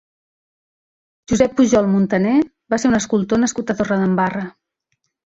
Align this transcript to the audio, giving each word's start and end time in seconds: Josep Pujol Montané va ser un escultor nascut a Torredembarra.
Josep 1.33 1.51
Pujol 1.59 1.89
Montané 1.95 2.31
va 2.75 2.79
ser 2.83 2.91
un 2.91 2.99
escultor 2.99 3.41
nascut 3.43 3.75
a 3.75 3.75
Torredembarra. 3.83 4.43